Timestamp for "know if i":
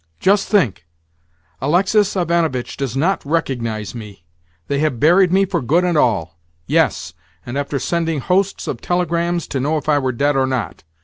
9.59-9.99